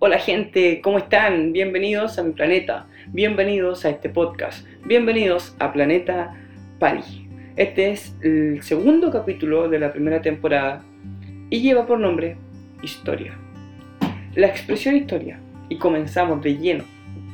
Hola 0.00 0.20
gente, 0.20 0.80
¿cómo 0.80 0.98
están? 0.98 1.52
Bienvenidos 1.52 2.20
a 2.20 2.22
mi 2.22 2.30
planeta, 2.30 2.86
bienvenidos 3.08 3.84
a 3.84 3.90
este 3.90 4.08
podcast, 4.08 4.64
bienvenidos 4.84 5.56
a 5.58 5.72
Planeta 5.72 6.36
Pali. 6.78 7.28
Este 7.56 7.90
es 7.90 8.14
el 8.22 8.62
segundo 8.62 9.10
capítulo 9.10 9.68
de 9.68 9.80
la 9.80 9.92
primera 9.92 10.22
temporada 10.22 10.84
y 11.50 11.62
lleva 11.62 11.84
por 11.84 11.98
nombre 11.98 12.36
Historia. 12.80 13.36
La 14.36 14.46
expresión 14.46 14.94
historia, 14.94 15.40
y 15.68 15.78
comenzamos 15.78 16.44
de 16.44 16.56
lleno, 16.56 16.84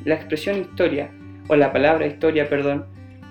la 0.06 0.14
expresión 0.14 0.58
historia, 0.58 1.10
o 1.48 1.56
la 1.56 1.70
palabra 1.70 2.06
historia, 2.06 2.48
perdón, 2.48 2.86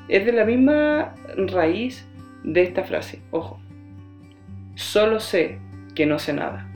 es 0.09 0.27
de 0.27 0.31
la 0.31 0.45
misma 0.45 1.15
raíz 1.37 2.07
de 2.43 2.61
esta 2.61 2.83
frase, 2.83 3.19
ojo. 3.31 3.59
Solo 4.75 5.19
sé 5.19 5.57
que 5.95 6.05
no 6.05 6.19
sé 6.19 6.33
nada 6.33 6.69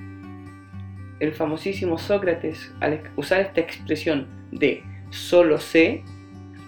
el 1.20 1.34
famosísimo 1.34 1.98
Sócrates, 1.98 2.74
al 2.80 3.02
usar 3.16 3.42
esta 3.42 3.62
expresión 3.62 4.28
de 4.52 4.84
solo 5.10 5.60
sé, 5.60 6.04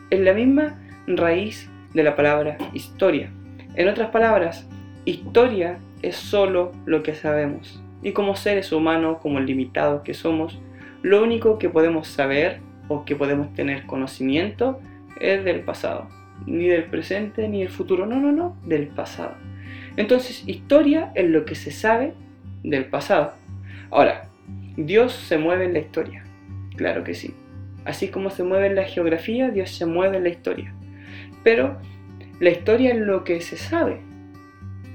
es 0.10 0.20
la 0.20 0.34
misma 0.34 0.80
raíz 1.08 1.70
de 1.94 2.04
la 2.04 2.16
palabra 2.16 2.58
historia. 2.74 3.32
En 3.76 3.88
otras 3.88 4.10
palabras, 4.10 4.68
historia 5.06 5.80
es 6.02 6.16
solo 6.16 6.72
lo 6.86 7.04
que 7.04 7.16
sabemos. 7.16 7.82
Y 8.02 8.14
como 8.14 8.36
seres 8.36 8.72
humanos, 8.72 9.18
como 9.22 9.40
limitados 9.40 10.02
que 10.04 10.14
somos, 10.14 10.60
lo 11.02 11.24
único 11.24 11.58
que 11.58 11.70
podemos 11.70 12.08
saber 12.08 12.60
o 12.88 13.06
que 13.06 13.16
podemos 13.16 13.54
tener 13.54 13.86
conocimiento 13.86 14.80
es 15.20 15.44
del 15.44 15.62
pasado. 15.62 16.08
Ni 16.46 16.68
del 16.68 16.86
presente 16.86 17.48
ni 17.48 17.60
del 17.60 17.70
futuro, 17.70 18.06
no, 18.06 18.20
no, 18.20 18.32
no, 18.32 18.58
del 18.66 18.88
pasado. 18.88 19.36
Entonces, 19.98 20.44
historia 20.48 21.12
es 21.16 21.30
lo 21.30 21.46
que 21.46 21.56
se 21.56 21.72
sabe 21.72 22.14
del 22.64 22.86
pasado. 22.86 23.34
Ahora, 23.92 24.29
Dios 24.78 25.14
se 25.14 25.38
mueve 25.38 25.66
en 25.66 25.74
la 25.74 25.80
historia, 25.80 26.24
claro 26.76 27.04
que 27.04 27.14
sí. 27.14 27.34
Así 27.86 28.10
como 28.10 28.30
se 28.30 28.44
mueve 28.44 28.68
en 28.68 28.76
la 28.76 28.84
geografía, 28.84 29.50
Dios 29.50 29.72
se 29.72 29.86
mueve 29.86 30.18
en 30.18 30.24
la 30.24 30.30
historia. 30.30 30.74
Pero 31.44 31.78
la 32.40 32.50
historia 32.50 32.94
es 32.94 33.00
lo 33.00 33.24
que 33.24 33.42
se 33.42 33.58
sabe 33.58 34.00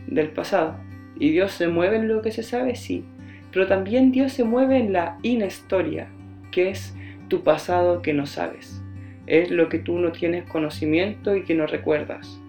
del 0.07 0.29
pasado. 0.29 0.77
Y 1.19 1.31
Dios 1.31 1.53
se 1.53 1.69
mueve 1.69 1.97
en 1.97 2.09
lo 2.09 2.23
que 2.23 2.33
se 2.33 2.43
sabe, 2.43 2.75
sí. 2.75 3.05
Pero 3.53 3.67
también 3.67 4.13
Dios 4.13 4.33
se 4.33 4.45
mueve 4.45 4.79
en 4.79 4.93
la 4.93 5.19
inhistoria, 5.23 6.09
que 6.51 6.71
es 6.71 6.95
tu 7.29 7.43
pasado 7.43 8.03
que 8.03 8.13
no 8.13 8.27
sabes. 8.27 8.83
Es 9.27 9.51
lo 9.51 9.69
que 9.69 9.79
tú 9.79 9.99
no 9.99 10.13
tienes 10.13 10.45
conocimiento 10.45 11.37
y 11.37 11.45
que 11.45 11.55
no 11.55 11.67
recuerdas. 11.67 12.41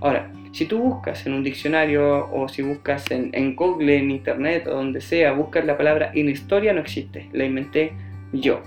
Ahora, 0.00 0.30
si 0.54 0.66
tú 0.66 0.78
buscas 0.78 1.26
en 1.26 1.34
un 1.34 1.42
diccionario 1.42 2.30
o 2.32 2.48
si 2.48 2.62
buscas 2.62 3.10
en, 3.10 3.56
Google, 3.56 3.98
en 3.98 4.12
Internet 4.12 4.68
o 4.68 4.70
donde 4.70 5.00
sea, 5.00 5.32
buscas 5.32 5.64
la 5.64 5.76
palabra 5.76 6.12
inhistoria, 6.14 6.72
no 6.72 6.80
existe, 6.80 7.28
la 7.32 7.44
inventé 7.44 7.92
yo. 8.32 8.62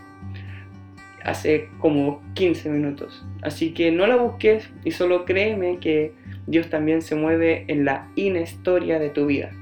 Hace 1.24 1.70
como 1.80 2.22
15 2.34 2.70
minutos. 2.72 3.26
Así 3.42 3.74
que 3.74 3.90
no 3.94 4.06
la 4.06 4.18
busques 4.18 4.70
y 4.84 4.92
solo 4.92 5.24
créeme 5.24 5.78
que 5.80 6.12
Dios 6.46 6.70
también 6.70 7.02
se 7.02 7.16
mueve 7.16 7.64
en 7.70 7.86
la 7.86 8.10
inhistoria 8.18 9.00
de 9.00 9.10
tu 9.10 9.26
vida. 9.26 9.54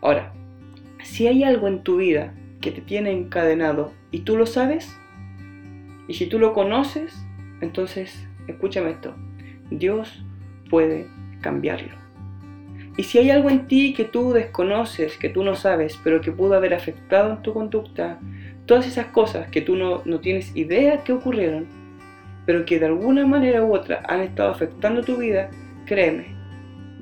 Ahora, 0.00 0.32
si 1.04 1.28
hay 1.28 1.44
algo 1.44 1.68
en 1.68 1.84
tu 1.84 1.98
vida 1.98 2.34
que 2.60 2.72
te 2.72 2.80
tiene 2.80 3.12
encadenado 3.12 3.92
y 4.10 4.22
tú 4.22 4.36
lo 4.36 4.46
sabes, 4.46 4.92
y 6.08 6.14
si 6.14 6.26
tú 6.26 6.40
lo 6.40 6.52
conoces, 6.52 7.14
entonces 7.60 8.26
escúchame 8.48 8.90
esto. 8.90 9.14
Dios 9.70 10.24
puede 10.68 11.06
cambiarlo. 11.40 11.94
Y 12.96 13.04
si 13.04 13.18
hay 13.18 13.30
algo 13.30 13.48
en 13.50 13.66
ti 13.66 13.94
que 13.94 14.04
tú 14.04 14.32
desconoces, 14.32 15.16
que 15.16 15.28
tú 15.28 15.42
no 15.42 15.54
sabes, 15.54 15.98
pero 16.02 16.20
que 16.20 16.32
pudo 16.32 16.54
haber 16.54 16.74
afectado 16.74 17.32
en 17.32 17.42
tu 17.42 17.52
conducta, 17.54 18.18
todas 18.66 18.86
esas 18.86 19.06
cosas 19.06 19.48
que 19.48 19.62
tú 19.62 19.76
no, 19.76 20.02
no 20.04 20.20
tienes 20.20 20.54
idea 20.54 21.02
que 21.02 21.12
ocurrieron, 21.12 21.66
pero 22.46 22.64
que 22.64 22.78
de 22.78 22.86
alguna 22.86 23.26
manera 23.26 23.64
u 23.64 23.74
otra 23.74 24.02
han 24.06 24.20
estado 24.20 24.50
afectando 24.50 25.02
tu 25.02 25.16
vida, 25.16 25.50
créeme, 25.86 26.26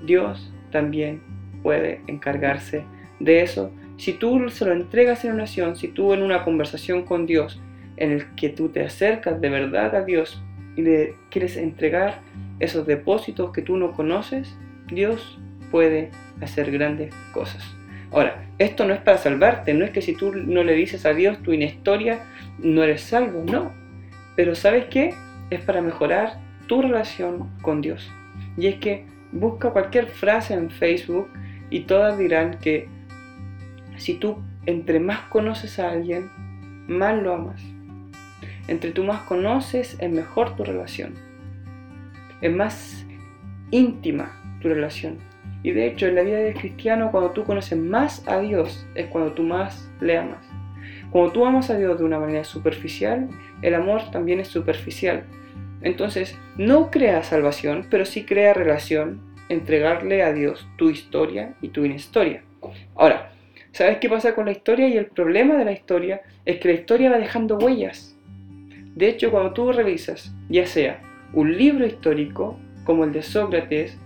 Dios 0.05 0.53
también 0.71 1.23
puede 1.63 2.01
encargarse 2.07 2.85
de 3.21 3.43
eso. 3.43 3.73
Si 3.97 4.13
tú 4.13 4.49
se 4.51 4.65
lo 4.65 4.73
entregas 4.73 5.25
en 5.25 5.33
oración, 5.33 5.75
si 5.75 5.89
tú 5.89 6.13
en 6.13 6.23
una 6.23 6.45
conversación 6.45 7.03
con 7.03 7.27
Dios, 7.27 7.61
en 7.97 8.13
el 8.13 8.35
que 8.37 8.49
tú 8.51 8.69
te 8.69 8.85
acercas 8.85 9.41
de 9.41 9.49
verdad 9.49 9.97
a 9.97 10.05
Dios 10.05 10.41
y 10.77 10.83
le 10.83 11.17
quieres 11.31 11.57
entregar 11.57 12.21
esos 12.61 12.87
depósitos 12.87 13.53
que 13.53 13.63
tú 13.63 13.77
no 13.77 13.93
conoces, 13.93 14.57
Dios 14.89 15.39
puede 15.71 16.11
hacer 16.41 16.71
grandes 16.71 17.15
cosas. 17.33 17.63
Ahora, 18.11 18.47
esto 18.59 18.87
no 18.87 18.95
es 18.95 19.01
para 19.01 19.19
salvarte, 19.19 19.75
no 19.75 19.85
es 19.85 19.91
que 19.91 20.03
si 20.03 20.15
tú 20.15 20.33
no 20.35 20.65
le 20.65 20.73
dices 20.75 21.05
a 21.05 21.13
Dios 21.13 21.43
tu 21.43 21.53
inhistoria, 21.53 22.21
no 22.59 22.83
eres 22.83 23.03
salvo, 23.03 23.45
no. 23.45 23.73
Pero 24.35 24.55
¿sabes 24.55 24.87
qué? 24.87 25.15
Es 25.51 25.61
para 25.61 25.83
mejorar 25.83 26.39
tu 26.67 26.83
relación 26.83 27.51
con 27.61 27.81
Dios. 27.81 28.11
Y 28.57 28.67
es 28.67 28.77
que 28.77 29.05
busca 29.33 29.71
cualquier 29.71 30.07
frase 30.07 30.55
en 30.55 30.71
Facebook 30.71 31.29
y 31.71 31.81
todas 31.81 32.19
dirán 32.19 32.59
que 32.59 32.89
si 33.97 34.15
tú 34.15 34.39
entre 34.65 35.01
más 35.01 35.21
conoces 35.29 35.79
a 35.79 35.91
alguien, 35.91 36.31
más 36.89 37.21
lo 37.23 37.35
amas. 37.35 37.61
Entre 38.69 38.91
tú 38.91 39.05
más 39.05 39.23
conoces, 39.23 39.97
es 40.01 40.11
mejor 40.11 40.57
tu 40.57 40.65
relación 40.65 41.28
es 42.41 42.53
más 42.53 43.07
íntima 43.71 44.59
tu 44.61 44.69
relación. 44.69 45.19
Y 45.63 45.73
de 45.73 45.87
hecho, 45.87 46.07
en 46.07 46.15
la 46.15 46.23
vida 46.23 46.39
del 46.39 46.55
cristiano, 46.55 47.11
cuando 47.11 47.31
tú 47.31 47.45
conoces 47.45 47.79
más 47.79 48.27
a 48.29 48.41
Dios, 48.41 48.87
es 48.95 49.07
cuando 49.07 49.33
tú 49.33 49.43
más 49.43 49.91
le 50.01 50.17
amas. 50.17 50.45
Cuando 51.11 51.33
tú 51.33 51.45
amas 51.47 51.71
a 51.71 51.77
Dios 51.77 51.99
de 51.99 52.05
una 52.05 52.21
manera 52.21 52.45
superficial, 52.45 53.29
el 53.63 53.75
amor 53.75 54.11
también 54.11 54.41
es 54.41 54.49
superficial. 54.49 55.25
Entonces, 55.83 56.37
no 56.57 56.91
crea 56.91 57.23
salvación, 57.23 57.87
pero 57.91 58.05
sí 58.05 58.25
crea 58.25 58.55
relación, 58.55 59.21
entregarle 59.49 60.23
a 60.23 60.33
Dios 60.33 60.69
tu 60.77 60.91
historia 60.91 61.55
y 61.61 61.69
tu 61.69 61.85
inhistoria. 61.85 62.43
Ahora, 62.95 63.33
¿sabes 63.73 63.99
qué 63.99 64.09
pasa 64.09 64.35
con 64.35 64.47
la 64.47 64.53
historia? 64.53 64.89
Y 64.89 64.97
el 64.97 65.07
problema 65.07 65.57
de 65.57 65.65
la 65.65 65.73
historia 65.73 66.23
es 66.45 66.59
que 66.59 66.69
la 66.69 66.75
historia 66.75 67.11
va 67.11 67.19
dejando 67.19 67.57
huellas. 67.57 68.17
De 68.95 69.09
hecho, 69.09 69.31
cuando 69.31 69.53
tú 69.53 69.73
revisas, 69.73 70.35
ya 70.49 70.67
sea 70.67 71.01
un 71.33 71.57
libro 71.57 71.87
histórico 71.87 72.59
como 72.85 73.05
el 73.05 73.13
de 73.13 73.23
Sócrates, 73.23 73.99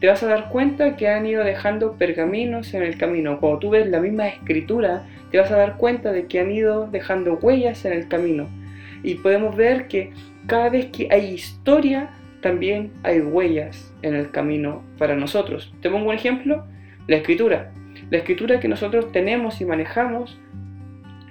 te 0.00 0.08
vas 0.08 0.22
a 0.22 0.26
dar 0.26 0.50
cuenta 0.50 0.96
que 0.96 1.08
han 1.08 1.26
ido 1.26 1.42
dejando 1.42 1.94
pergaminos 1.94 2.74
en 2.74 2.82
el 2.82 2.98
camino. 2.98 3.40
Cuando 3.40 3.58
tú 3.58 3.70
ves 3.70 3.88
la 3.88 4.00
misma 4.00 4.28
escritura, 4.28 5.04
te 5.30 5.38
vas 5.38 5.50
a 5.50 5.56
dar 5.56 5.76
cuenta 5.76 6.12
de 6.12 6.26
que 6.26 6.38
han 6.38 6.50
ido 6.50 6.86
dejando 6.86 7.34
huellas 7.34 7.84
en 7.84 7.94
el 7.94 8.08
camino. 8.08 8.46
Y 9.02 9.14
podemos 9.14 9.56
ver 9.56 9.88
que 9.88 10.12
cada 10.46 10.68
vez 10.68 10.86
que 10.86 11.08
hay 11.10 11.32
historia, 11.32 12.10
también 12.42 12.92
hay 13.02 13.20
huellas 13.20 13.92
en 14.02 14.14
el 14.14 14.30
camino 14.30 14.82
para 14.98 15.16
nosotros. 15.16 15.72
Te 15.80 15.90
pongo 15.90 16.10
un 16.10 16.14
ejemplo, 16.14 16.66
la 17.06 17.16
escritura. 17.16 17.72
La 18.10 18.18
escritura 18.18 18.60
que 18.60 18.68
nosotros 18.68 19.10
tenemos 19.12 19.60
y 19.60 19.64
manejamos, 19.64 20.38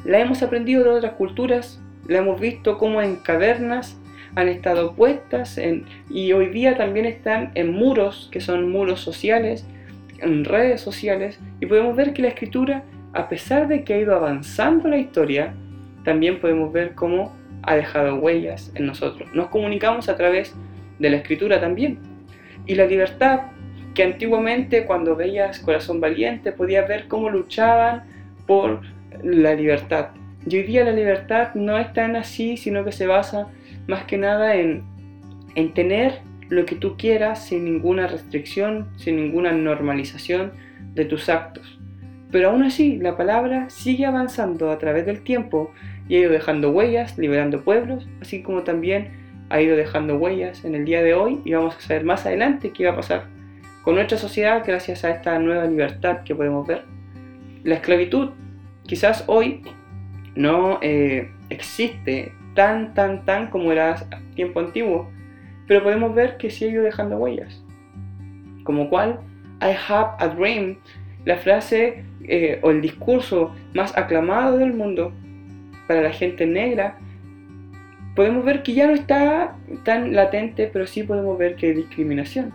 la 0.03 0.19
hemos 0.19 0.41
aprendido 0.41 0.83
de 0.83 0.89
otras 0.89 1.13
culturas, 1.13 1.79
la 2.07 2.17
hemos 2.19 2.39
visto 2.41 2.77
como 2.77 3.01
en 3.01 3.17
cavernas 3.17 3.99
han 4.35 4.49
estado 4.49 4.93
puestas 4.93 5.57
en, 5.57 5.85
y 6.09 6.33
hoy 6.33 6.47
día 6.47 6.77
también 6.77 7.05
están 7.05 7.51
en 7.55 7.71
muros, 7.71 8.29
que 8.31 8.41
son 8.41 8.69
muros 8.71 8.99
sociales, 8.99 9.65
en 10.19 10.45
redes 10.45 10.81
sociales, 10.81 11.39
y 11.59 11.65
podemos 11.65 11.95
ver 11.95 12.13
que 12.13 12.21
la 12.21 12.29
escritura, 12.29 12.83
a 13.13 13.29
pesar 13.29 13.67
de 13.67 13.83
que 13.83 13.93
ha 13.93 13.99
ido 13.99 14.15
avanzando 14.15 14.89
la 14.89 14.97
historia, 14.97 15.53
también 16.03 16.39
podemos 16.39 16.71
ver 16.71 16.93
cómo 16.93 17.33
ha 17.63 17.75
dejado 17.75 18.15
huellas 18.15 18.71
en 18.75 18.85
nosotros. 18.85 19.29
Nos 19.33 19.47
comunicamos 19.47 20.09
a 20.09 20.15
través 20.15 20.53
de 20.99 21.09
la 21.09 21.17
escritura 21.17 21.59
también. 21.59 21.99
Y 22.65 22.75
la 22.75 22.85
libertad, 22.85 23.41
que 23.93 24.03
antiguamente 24.03 24.85
cuando 24.85 25.15
veías 25.15 25.59
Corazón 25.59 25.99
Valiente 25.99 26.51
podías 26.51 26.87
ver 26.87 27.07
cómo 27.07 27.29
luchaban 27.29 28.03
por 28.45 28.81
la 29.23 29.55
libertad. 29.55 30.09
Y 30.47 30.57
hoy 30.57 30.63
día 30.63 30.83
la 30.83 30.91
libertad 30.91 31.55
no 31.55 31.77
es 31.79 31.91
tan 31.93 32.15
así, 32.15 32.57
sino 32.57 32.85
que 32.85 32.91
se 32.91 33.07
basa 33.07 33.47
más 33.87 34.05
que 34.05 34.17
nada 34.17 34.55
en, 34.55 34.83
en 35.55 35.73
tener 35.73 36.19
lo 36.49 36.65
que 36.65 36.75
tú 36.75 36.95
quieras 36.97 37.45
sin 37.47 37.65
ninguna 37.65 38.07
restricción, 38.07 38.89
sin 38.97 39.15
ninguna 39.15 39.51
normalización 39.51 40.53
de 40.93 41.05
tus 41.05 41.29
actos. 41.29 41.79
Pero 42.31 42.49
aún 42.49 42.63
así, 42.63 42.97
la 42.97 43.17
palabra 43.17 43.69
sigue 43.69 44.05
avanzando 44.05 44.71
a 44.71 44.77
través 44.77 45.05
del 45.05 45.21
tiempo 45.21 45.71
y 46.07 46.15
ha 46.15 46.19
ido 46.19 46.31
dejando 46.31 46.71
huellas, 46.71 47.17
liberando 47.17 47.63
pueblos, 47.63 48.07
así 48.21 48.41
como 48.43 48.63
también 48.63 49.45
ha 49.49 49.61
ido 49.61 49.75
dejando 49.75 50.17
huellas 50.17 50.65
en 50.65 50.75
el 50.75 50.85
día 50.85 51.01
de 51.01 51.13
hoy 51.13 51.39
y 51.45 51.53
vamos 51.53 51.75
a 51.75 51.81
saber 51.81 52.03
más 52.03 52.25
adelante 52.25 52.71
qué 52.71 52.85
va 52.85 52.91
a 52.91 52.95
pasar 52.95 53.35
con 53.85 53.93
nuestra 53.93 54.17
sociedad 54.17 54.63
gracias 54.65 55.05
a 55.05 55.11
esta 55.11 55.37
nueva 55.37 55.65
libertad 55.65 56.23
que 56.23 56.33
podemos 56.33 56.65
ver. 56.65 56.83
La 57.63 57.75
esclavitud 57.75 58.31
quizás 58.87 59.23
hoy 59.27 59.61
no 60.33 60.79
eh, 60.81 61.29
existe 61.51 62.33
tan, 62.55 62.93
tan, 62.93 63.23
tan 63.25 63.47
como 63.47 63.71
era 63.71 63.95
tiempo 64.33 64.59
antiguo, 64.59 65.07
pero 65.67 65.83
podemos 65.83 66.15
ver 66.15 66.37
que 66.37 66.47
ido 66.47 66.83
dejando 66.83 67.17
huellas. 67.17 67.63
Como 68.63 68.89
cual, 68.89 69.19
I 69.61 69.75
have 69.87 70.11
a 70.17 70.27
dream, 70.27 70.77
la 71.25 71.37
frase 71.37 72.03
eh, 72.23 72.59
o 72.63 72.71
el 72.71 72.81
discurso 72.81 73.53
más 73.73 73.95
aclamado 73.95 74.57
del 74.57 74.73
mundo, 74.73 75.13
para 75.87 76.01
la 76.01 76.11
gente 76.11 76.47
negra, 76.47 76.97
podemos 78.15 78.43
ver 78.43 78.63
que 78.63 78.73
ya 78.73 78.87
no 78.87 78.93
está 78.93 79.55
tan 79.83 80.15
latente, 80.15 80.69
pero 80.71 80.87
sí 80.87 81.03
podemos 81.03 81.37
ver 81.37 81.55
que 81.55 81.67
hay 81.67 81.73
discriminación. 81.73 82.51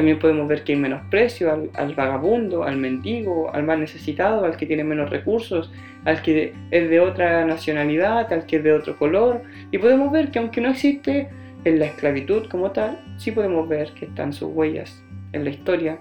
También 0.00 0.18
podemos 0.18 0.48
ver 0.48 0.64
que 0.64 0.72
hay 0.72 0.78
menosprecio 0.78 1.52
al, 1.52 1.70
al 1.74 1.94
vagabundo, 1.94 2.64
al 2.64 2.78
mendigo, 2.78 3.54
al 3.54 3.64
más 3.64 3.78
necesitado, 3.78 4.46
al 4.46 4.56
que 4.56 4.64
tiene 4.64 4.82
menos 4.82 5.10
recursos, 5.10 5.70
al 6.06 6.22
que 6.22 6.54
es 6.70 6.88
de 6.88 7.00
otra 7.00 7.44
nacionalidad, 7.44 8.32
al 8.32 8.46
que 8.46 8.56
es 8.56 8.64
de 8.64 8.72
otro 8.72 8.96
color. 8.96 9.42
Y 9.70 9.76
podemos 9.76 10.10
ver 10.10 10.30
que 10.30 10.38
aunque 10.38 10.62
no 10.62 10.70
existe 10.70 11.28
en 11.64 11.78
la 11.78 11.84
esclavitud 11.84 12.48
como 12.48 12.70
tal, 12.70 12.98
sí 13.18 13.30
podemos 13.30 13.68
ver 13.68 13.90
que 13.92 14.06
están 14.06 14.32
sus 14.32 14.50
huellas 14.54 15.04
en 15.34 15.44
la 15.44 15.50
historia, 15.50 15.98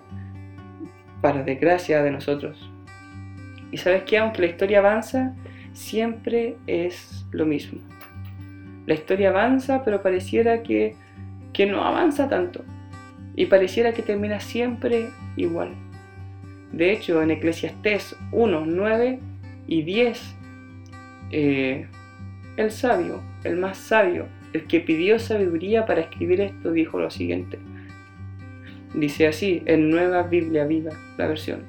para 1.20 1.44
desgracia 1.44 2.02
de 2.02 2.12
nosotros. 2.12 2.72
Y 3.70 3.76
sabes 3.76 4.04
que 4.04 4.18
aunque 4.18 4.44
la 4.44 4.48
historia 4.48 4.80
avanza, 4.80 5.36
siempre 5.74 6.56
es 6.68 7.26
lo 7.32 7.46
mismo. 7.46 7.82
La 8.86 8.94
historia 8.94 9.28
avanza, 9.28 9.84
pero 9.84 10.02
pareciera 10.02 10.64
que, 10.64 10.96
que 11.52 11.66
no 11.66 11.84
avanza 11.84 12.30
tanto. 12.30 12.64
Y 13.40 13.46
pareciera 13.46 13.94
que 13.94 14.02
termina 14.02 14.42
siempre 14.42 15.12
igual. 15.38 15.70
De 16.74 16.92
hecho, 16.92 17.22
en 17.22 17.32
Eclesiastés 17.32 18.18
1, 18.34 18.66
9 18.66 19.20
y 19.66 19.82
10, 19.84 20.36
eh, 21.32 21.88
el 22.58 22.70
sabio, 22.70 23.22
el 23.46 23.56
más 23.56 23.78
sabio, 23.78 24.26
el 24.52 24.66
que 24.66 24.82
pidió 24.82 25.20
sabiduría 25.20 25.86
para 25.86 26.02
escribir 26.02 26.42
esto, 26.42 26.74
dijo 26.74 27.00
lo 27.00 27.10
siguiente. 27.10 27.58
Dice 28.94 29.28
así, 29.28 29.64
en 29.68 29.90
Nueva 29.90 30.24
Biblia 30.24 30.66
Viva, 30.66 30.92
la 31.18 31.28
versión. 31.28 31.62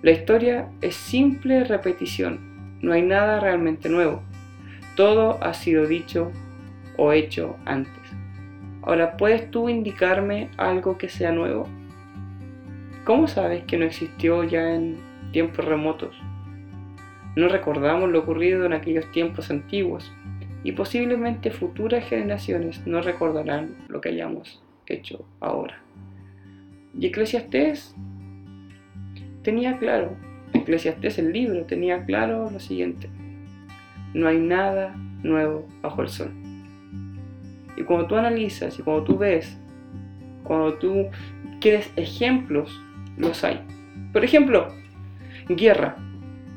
La 0.00 0.12
historia 0.12 0.70
es 0.80 0.94
simple 0.94 1.62
repetición, 1.64 2.38
no 2.80 2.94
hay 2.94 3.02
nada 3.02 3.38
realmente 3.38 3.90
nuevo. 3.90 4.22
Todo 4.96 5.36
ha 5.44 5.52
sido 5.52 5.86
dicho 5.86 6.32
o 6.96 7.12
hecho 7.12 7.58
antes. 7.66 7.97
Ahora, 8.88 9.18
¿puedes 9.18 9.50
tú 9.50 9.68
indicarme 9.68 10.48
algo 10.56 10.96
que 10.96 11.10
sea 11.10 11.30
nuevo? 11.30 11.68
¿Cómo 13.04 13.28
sabes 13.28 13.62
que 13.64 13.76
no 13.76 13.84
existió 13.84 14.44
ya 14.44 14.74
en 14.74 14.96
tiempos 15.30 15.66
remotos? 15.66 16.16
No 17.36 17.48
recordamos 17.48 18.08
lo 18.08 18.20
ocurrido 18.20 18.64
en 18.64 18.72
aquellos 18.72 19.12
tiempos 19.12 19.50
antiguos 19.50 20.10
y 20.64 20.72
posiblemente 20.72 21.50
futuras 21.50 22.02
generaciones 22.08 22.80
no 22.86 23.02
recordarán 23.02 23.76
lo 23.88 24.00
que 24.00 24.08
hayamos 24.08 24.62
hecho 24.86 25.22
ahora. 25.40 25.82
Y 26.98 27.08
Eclesiastés 27.08 27.94
tenía 29.42 29.76
claro, 29.76 30.16
Eclesiastés 30.54 31.18
el 31.18 31.30
libro 31.30 31.66
tenía 31.66 32.06
claro 32.06 32.50
lo 32.50 32.58
siguiente, 32.58 33.10
no 34.14 34.28
hay 34.28 34.38
nada 34.38 34.96
nuevo 35.22 35.66
bajo 35.82 36.00
el 36.00 36.08
sol. 36.08 36.47
Y 37.78 37.84
cuando 37.84 38.06
tú 38.06 38.16
analizas 38.16 38.76
y 38.78 38.82
cuando 38.82 39.04
tú 39.04 39.16
ves, 39.16 39.56
cuando 40.42 40.74
tú 40.74 41.06
quieres 41.60 41.92
ejemplos, 41.94 42.80
los 43.16 43.44
hay. 43.44 43.60
Por 44.12 44.24
ejemplo, 44.24 44.68
guerra. 45.48 45.96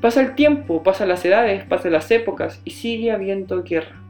Pasa 0.01 0.21
el 0.21 0.33
tiempo, 0.33 0.81
pasan 0.81 1.09
las 1.09 1.23
edades, 1.23 1.63
pasan 1.65 1.91
las 1.91 2.09
épocas 2.09 2.59
y 2.65 2.71
sigue 2.71 3.11
habiendo 3.11 3.63
guerra. 3.63 4.01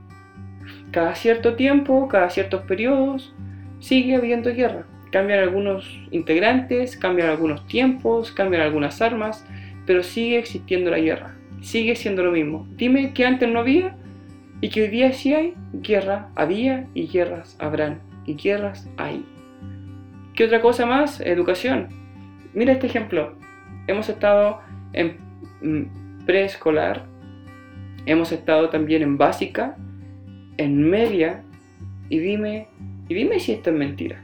Cada 0.91 1.15
cierto 1.15 1.55
tiempo, 1.55 2.07
cada 2.07 2.29
ciertos 2.29 2.61
periodos, 2.61 3.33
sigue 3.79 4.15
habiendo 4.15 4.53
guerra. 4.53 4.85
Cambian 5.11 5.39
algunos 5.39 5.99
integrantes, 6.11 6.95
cambian 6.95 7.29
algunos 7.29 7.67
tiempos, 7.67 8.31
cambian 8.31 8.61
algunas 8.61 9.01
armas, 9.01 9.45
pero 9.85 10.01
sigue 10.01 10.39
existiendo 10.39 10.91
la 10.91 10.99
guerra. 10.99 11.35
Sigue 11.59 11.97
siendo 11.97 12.23
lo 12.23 12.31
mismo. 12.31 12.67
Dime 12.77 13.13
que 13.13 13.25
antes 13.25 13.49
no 13.49 13.59
había 13.59 13.97
y 14.61 14.69
que 14.69 14.83
hoy 14.83 14.87
día 14.87 15.11
sí 15.11 15.33
hay. 15.33 15.55
Guerra 15.73 16.29
había 16.35 16.87
y 16.93 17.07
guerras 17.07 17.57
habrán. 17.59 18.01
Y 18.25 18.35
guerras 18.35 18.89
hay. 18.97 19.25
¿Qué 20.35 20.45
otra 20.45 20.61
cosa 20.61 20.85
más? 20.85 21.19
Educación. 21.19 21.89
Mira 22.53 22.73
este 22.73 22.87
ejemplo. 22.87 23.35
Hemos 23.87 24.07
estado 24.09 24.61
en 24.93 25.17
mm, 25.61 26.25
preescolar, 26.25 27.05
hemos 28.05 28.31
estado 28.31 28.69
también 28.69 29.01
en 29.01 29.17
básica, 29.17 29.75
en 30.57 30.89
media, 30.89 31.43
y 32.09 32.19
dime, 32.19 32.67
y 33.09 33.15
dime 33.15 33.39
si 33.39 33.53
esto 33.53 33.71
es 33.71 33.75
mentira 33.75 34.21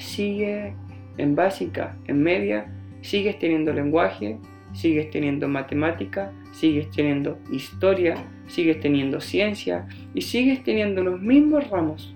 sigue 0.00 0.72
en 1.18 1.36
básica, 1.36 1.96
en 2.06 2.22
media, 2.22 2.66
sigues 3.02 3.38
teniendo 3.38 3.72
lenguaje, 3.72 4.38
sigues 4.72 5.10
teniendo 5.10 5.46
matemática, 5.48 6.32
sigues 6.52 6.90
teniendo 6.90 7.38
historia, 7.52 8.16
sigues 8.50 8.80
teniendo 8.80 9.20
ciencia 9.20 9.86
y 10.14 10.22
sigues 10.22 10.62
teniendo 10.62 11.02
los 11.02 11.20
mismos 11.20 11.68
ramos. 11.70 12.14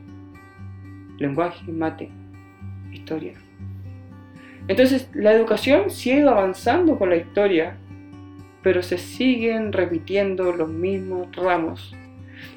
Lenguaje, 1.19 1.71
mate, 1.71 2.11
historia. 2.93 3.33
Entonces 4.69 5.09
la 5.15 5.33
educación 5.33 5.91
sigue 5.91 6.23
avanzando 6.23 6.99
con 6.99 7.11
la 7.11 7.17
historia, 7.17 7.77
pero 8.63 8.83
se 8.83 8.99
siguen 8.99 9.73
repitiendo 9.73 10.53
los 10.53 10.69
mismos 10.69 11.35
ramos. 11.37 11.95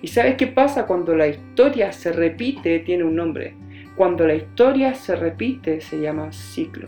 ¿Y 0.01 0.07
sabes 0.07 0.35
qué 0.35 0.47
pasa 0.47 0.85
cuando 0.85 1.15
la 1.15 1.27
historia 1.27 1.91
se 1.91 2.11
repite? 2.11 2.79
Tiene 2.79 3.03
un 3.03 3.15
nombre 3.15 3.55
cuando 3.97 4.27
la 4.27 4.35
historia 4.35 4.93
se 4.93 5.15
repite 5.15 5.81
se 5.81 5.99
llama 5.99 6.31
ciclo. 6.31 6.87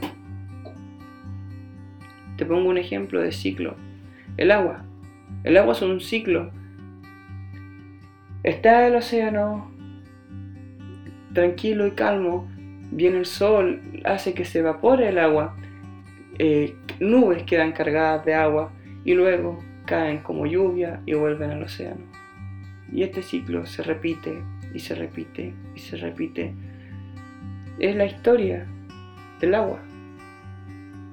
Te 2.38 2.46
pongo 2.46 2.70
un 2.70 2.78
ejemplo 2.78 3.20
de 3.20 3.32
ciclo. 3.32 3.76
El 4.38 4.52
agua. 4.52 4.86
El 5.44 5.58
agua 5.58 5.74
es 5.74 5.82
un 5.82 6.00
ciclo. 6.02 6.52
Está 8.44 8.88
el 8.88 8.96
océano 8.96 9.72
tranquilo 11.34 11.88
y 11.88 11.92
calmo. 11.92 12.50
Viene 12.92 13.18
el 13.18 13.26
sol, 13.26 13.82
hace 14.06 14.34
que 14.34 14.46
se 14.46 14.60
evapore 14.60 15.10
el 15.10 15.20
agua. 15.20 15.56
Eh, 16.38 16.76
nubes 17.00 17.44
quedan 17.44 17.72
cargadas 17.72 18.26
de 18.26 18.34
agua 18.34 18.72
y 19.04 19.14
luego 19.14 19.60
caen 19.86 20.20
como 20.20 20.46
lluvia 20.46 21.02
y 21.06 21.14
vuelven 21.14 21.52
al 21.52 21.64
océano. 21.64 22.02
Y 22.92 23.04
este 23.04 23.22
ciclo 23.22 23.66
se 23.66 23.84
repite 23.84 24.42
y 24.74 24.80
se 24.80 24.96
repite 24.96 25.54
y 25.76 25.80
se 25.80 25.98
repite 25.98 26.54
es 27.80 27.96
la 27.96 28.06
historia 28.06 28.68
del 29.40 29.56
agua. 29.56 29.80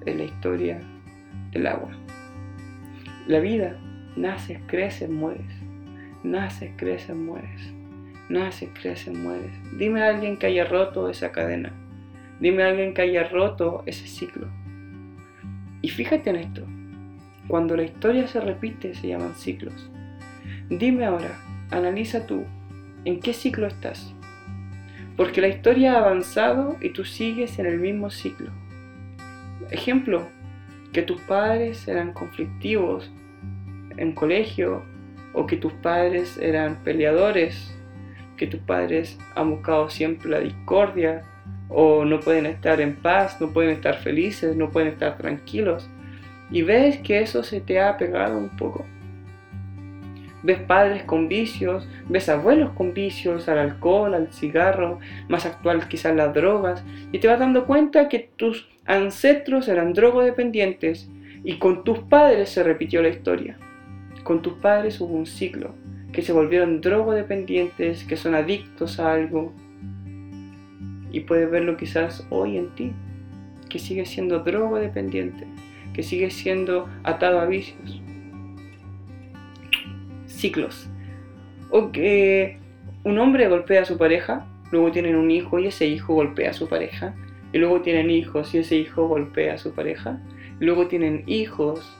Es 0.05 0.17
la 0.17 0.25
historia 0.25 0.81
del 1.53 1.67
agua. 1.67 1.91
La 3.29 3.39
vida, 3.39 3.79
naces, 4.17 4.59
creces, 4.67 5.09
mueres. 5.09 5.47
Naces, 6.27 6.73
creces, 6.77 7.17
mueres. 7.17 7.73
Naces, 8.29 8.69
creces, 8.81 9.17
mueres. 9.17 9.53
Dime 9.79 10.03
a 10.03 10.09
alguien 10.09 10.37
que 10.37 10.47
haya 10.47 10.65
roto 10.65 11.09
esa 11.09 11.33
cadena. 11.33 11.73
Dime 12.41 12.63
a 12.63 12.69
alguien 12.69 12.93
que 12.93 13.03
haya 13.03 13.29
roto 13.29 13.83
ese 13.87 14.07
ciclo. 14.07 14.49
Y 15.83 15.89
fíjate 15.89 16.31
en 16.31 16.37
esto. 16.37 16.67
Cuando 17.49 17.77
la 17.77 17.85
historia 17.85 18.27
se 18.27 18.41
repite 18.41 18.95
se 18.95 19.09
llaman 19.09 19.35
ciclos. 19.35 19.91
Dime 20.69 21.07
ahora, 21.07 21.39
analiza 21.71 22.27
tú, 22.27 22.45
¿en 23.05 23.21
qué 23.21 23.33
ciclo 23.33 23.67
estás? 23.67 24.17
porque 25.17 25.41
la 25.41 25.49
historia 25.49 25.95
ha 25.95 25.99
avanzado 25.99 26.77
y 26.81 26.91
tú 26.91 27.05
sigues 27.05 27.59
en 27.59 27.67
el 27.67 27.79
mismo 27.79 28.11
ciclo. 28.11 28.51
Ejemplo, 29.71 30.29
que 30.93 31.03
tus 31.03 31.21
padres 31.23 31.89
eran 31.89 32.13
conflictivos 32.13 33.11
en 33.97 34.13
colegio 34.13 34.85
o 35.37 35.47
que 35.47 35.57
tus 35.57 35.73
padres 35.75 36.37
eran 36.39 36.83
peleadores, 36.83 37.73
que 38.37 38.49
tus 38.49 38.59
padres 38.61 39.17
han 39.37 39.51
buscado 39.51 39.89
siempre 39.89 40.29
la 40.29 40.41
discordia 40.41 41.23
o 41.69 42.05
no 42.05 42.19
pueden 42.19 42.47
estar 42.47 42.81
en 42.81 42.97
paz, 42.97 43.41
no 43.41 43.51
pueden 43.51 43.71
estar 43.71 43.99
felices, 43.99 44.57
no 44.57 44.71
pueden 44.71 44.89
estar 44.89 45.17
tranquilos. 45.17 45.89
Y 46.51 46.63
ves 46.63 46.99
que 46.99 47.21
eso 47.21 47.45
se 47.45 47.61
te 47.61 47.81
ha 47.81 47.97
pegado 47.97 48.37
un 48.37 48.51
poco 48.57 48.85
ves 50.47 50.61
padres 50.61 51.03
con 51.03 51.29
vicios, 51.29 51.89
ves 52.09 52.29
abuelos 52.29 52.71
con 52.71 52.95
vicios 52.95 53.49
al 53.49 53.59
alcohol, 53.59 54.15
al 54.15 54.33
cigarro, 54.33 55.01
más 55.29 55.45
actual 55.45 55.87
quizás 55.89 56.15
las 56.15 56.33
drogas, 56.33 56.85
y 57.13 57.19
te 57.19 57.27
vas 57.27 57.41
dando 57.41 57.67
cuenta 57.67 58.09
que 58.09 58.31
tus 58.37 58.69
ancestros 58.87 59.69
eran 59.69 59.93
drogodependientes 59.93 61.11
y 61.43 61.59
con 61.59 61.83
tus 61.83 61.99
padres 61.99 62.49
se 62.51 62.63
repitió 62.63 63.03
la 63.03 63.09
historia. 63.09 63.59
Con 64.27 64.43
tus 64.43 64.55
padres 64.55 65.01
hubo 65.01 65.15
un 65.15 65.25
ciclo, 65.25 65.73
que 66.11 66.21
se 66.21 66.33
volvieron 66.33 66.81
drogodependientes, 66.81 68.03
que 68.03 68.17
son 68.17 68.35
adictos 68.35 68.99
a 68.99 69.13
algo, 69.13 69.53
y 71.13 71.21
puedes 71.21 71.49
verlo 71.49 71.77
quizás 71.77 72.27
hoy 72.31 72.57
en 72.57 72.75
ti, 72.75 72.93
que 73.69 73.79
sigues 73.79 74.09
siendo 74.09 74.41
drogodependiente, 74.41 75.47
que 75.95 76.03
sigues 76.03 76.35
siendo 76.35 76.89
atado 77.05 77.39
a 77.39 77.47
vicios 77.47 78.03
ciclos. 80.27 80.89
O 81.71 81.93
que 81.93 82.59
un 83.05 83.21
hombre 83.21 83.47
golpea 83.47 83.83
a 83.83 83.85
su 83.85 83.97
pareja, 83.97 84.45
luego 84.73 84.91
tienen 84.91 85.15
un 85.15 85.31
hijo 85.31 85.61
y 85.61 85.69
ese 85.69 85.87
hijo 85.87 86.15
golpea 86.15 86.51
a 86.51 86.55
su 86.55 86.69
pareja, 86.69 87.15
y 87.53 87.59
luego 87.59 87.81
tienen 87.81 88.11
hijos 88.11 88.53
y 88.57 88.59
ese 88.59 88.75
hijo 88.75 89.07
golpea 89.07 89.55
a 89.55 89.59
su 89.59 89.73
pareja, 89.73 90.21
luego 90.59 90.89
tienen 90.89 91.23
hijos 91.29 91.97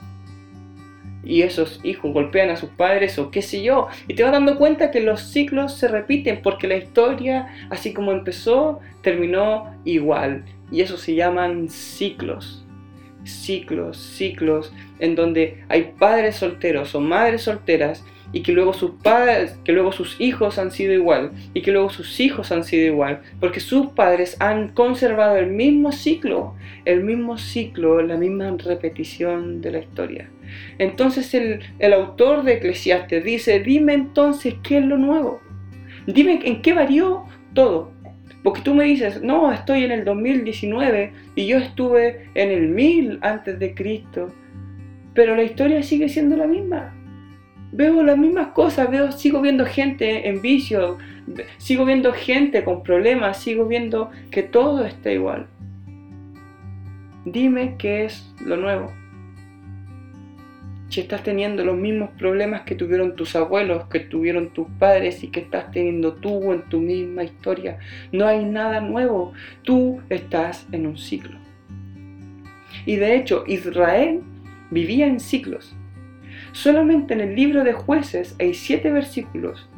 y 1.23 1.41
esos 1.41 1.79
hijos 1.83 2.13
golpean 2.13 2.49
a 2.49 2.55
sus 2.55 2.69
padres 2.69 3.19
o 3.19 3.31
qué 3.31 3.41
sé 3.41 3.61
yo. 3.61 3.87
Y 4.07 4.13
te 4.13 4.23
vas 4.23 4.31
dando 4.31 4.57
cuenta 4.57 4.91
que 4.91 5.01
los 5.01 5.21
ciclos 5.21 5.73
se 5.73 5.87
repiten 5.87 6.41
porque 6.41 6.67
la 6.67 6.77
historia, 6.77 7.47
así 7.69 7.93
como 7.93 8.11
empezó, 8.11 8.79
terminó 9.01 9.75
igual. 9.83 10.45
Y 10.71 10.81
eso 10.81 10.97
se 10.97 11.15
llaman 11.15 11.69
ciclos. 11.69 12.65
Ciclos, 13.23 13.97
ciclos, 13.97 14.71
en 14.99 15.15
donde 15.15 15.63
hay 15.67 15.93
padres 15.99 16.37
solteros 16.37 16.95
o 16.95 17.01
madres 17.01 17.41
solteras 17.43 18.03
y 18.31 18.41
que 18.41 18.51
luego 18.51 18.73
sus 18.73 18.91
padres, 18.91 19.57
que 19.63 19.71
luego 19.71 19.91
sus 19.91 20.19
hijos 20.19 20.57
han 20.59 20.71
sido 20.71 20.93
igual 20.93 21.31
y 21.53 21.61
que 21.61 21.71
luego 21.71 21.89
sus 21.89 22.19
hijos 22.19 22.51
han 22.51 22.63
sido 22.63 22.85
igual, 22.85 23.21
porque 23.39 23.59
sus 23.59 23.87
padres 23.87 24.35
han 24.39 24.69
conservado 24.69 25.37
el 25.37 25.47
mismo 25.47 25.91
ciclo, 25.91 26.55
el 26.85 27.03
mismo 27.03 27.37
ciclo, 27.37 28.01
la 28.01 28.17
misma 28.17 28.55
repetición 28.57 29.61
de 29.61 29.71
la 29.71 29.79
historia. 29.79 30.29
Entonces 30.77 31.33
el, 31.33 31.61
el 31.79 31.93
autor 31.93 32.43
de 32.43 32.53
Eclesiastes 32.53 33.23
dice, 33.23 33.59
dime 33.59 33.93
entonces 33.93 34.55
qué 34.63 34.77
es 34.79 34.85
lo 34.85 34.97
nuevo, 34.97 35.41
dime 36.05 36.39
en 36.43 36.61
qué 36.61 36.73
varió 36.73 37.25
todo. 37.53 37.91
Porque 38.43 38.61
tú 38.61 38.75
me 38.75 38.85
dices, 38.85 39.21
no, 39.21 39.51
estoy 39.51 39.83
en 39.83 39.91
el 39.91 40.05
2019 40.05 41.11
y 41.35 41.47
yo 41.47 41.57
estuve 41.57 42.29
en 42.35 42.51
el 42.51 42.69
1000 42.69 43.19
antes 43.21 43.59
de 43.59 43.73
Cristo, 43.73 44.33
pero 45.13 45.35
la 45.35 45.43
historia 45.43 45.83
sigue 45.83 46.07
siendo 46.07 46.37
la 46.37 46.47
misma 46.47 46.93
veo 47.71 48.03
las 48.03 48.17
mismas 48.17 48.47
cosas, 48.49 48.89
veo, 48.89 49.11
sigo 49.11 49.41
viendo 49.41 49.65
gente 49.65 50.27
en 50.27 50.41
vicio, 50.41 50.97
sigo 51.57 51.85
viendo 51.85 52.13
gente 52.13 52.63
con 52.63 52.83
problemas, 52.83 53.41
sigo 53.41 53.65
viendo 53.65 54.09
que 54.31 54.43
todo 54.43 54.85
está 54.85 55.11
igual. 55.11 55.47
Dime 57.25 57.75
qué 57.77 58.05
es 58.05 58.33
lo 58.43 58.55
nuevo. 58.55 58.91
Si 60.89 61.01
estás 61.01 61.23
teniendo 61.23 61.65
los 61.65 61.75
mismos 61.75 62.11
problemas 62.17 62.61
que 62.61 62.75
tuvieron 62.75 63.15
tus 63.15 63.35
abuelos, 63.35 63.87
que 63.87 63.99
tuvieron 63.99 64.53
tus 64.53 64.67
padres 64.79 65.23
y 65.23 65.27
que 65.27 65.41
estás 65.41 65.71
teniendo 65.71 66.13
tú 66.13 66.53
en 66.53 66.61
tu 66.69 66.79
misma 66.79 67.23
historia, 67.23 67.79
no 68.11 68.25
hay 68.25 68.45
nada 68.45 68.79
nuevo. 68.79 69.33
Tú 69.63 70.01
estás 70.09 70.65
en 70.71 70.87
un 70.87 70.97
ciclo. 70.97 71.37
Y 72.85 72.95
de 72.95 73.15
hecho, 73.15 73.43
Israel 73.47 74.21
vivía 74.71 75.07
en 75.07 75.19
ciclos. 75.19 75.75
Solamente 76.53 77.13
en 77.13 77.21
el 77.21 77.35
libro 77.35 77.63
de 77.63 77.73
jueces 77.73 78.35
hay 78.39 78.53
siete 78.53 78.91
versículos 78.91 79.69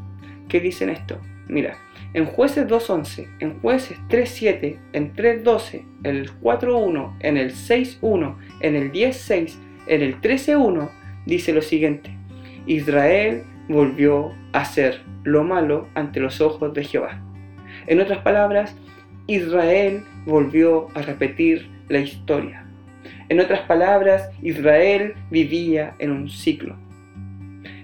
que 0.47 0.59
dicen 0.59 0.89
esto. 0.89 1.19
Mira, 1.47 1.77
en 2.13 2.25
jueces 2.25 2.67
2.11, 2.67 3.27
en 3.39 3.59
jueces 3.59 3.97
3.7, 4.09 4.77
en 4.93 5.13
3.12, 5.13 5.85
en 6.03 6.15
el 6.15 6.31
4.1, 6.39 7.15
en 7.19 7.37
el 7.37 7.51
6.1, 7.51 8.35
en 8.61 8.75
el 8.75 8.91
10.6, 8.91 9.55
en 9.87 10.01
el 10.01 10.21
13.1, 10.21 10.89
dice 11.25 11.53
lo 11.53 11.61
siguiente. 11.61 12.11
Israel 12.65 13.43
volvió 13.67 14.33
a 14.53 14.61
hacer 14.61 15.01
lo 15.23 15.43
malo 15.43 15.87
ante 15.95 16.19
los 16.19 16.41
ojos 16.41 16.73
de 16.73 16.83
Jehová. 16.83 17.21
En 17.87 17.99
otras 17.99 18.19
palabras, 18.19 18.75
Israel 19.27 20.03
volvió 20.25 20.87
a 20.95 21.01
repetir 21.01 21.69
la 21.87 21.99
historia. 21.99 22.65
En 23.29 23.39
otras 23.39 23.61
palabras, 23.61 24.29
Israel 24.41 25.13
vivía 25.29 25.95
en 25.99 26.11
un 26.11 26.29
ciclo. 26.29 26.75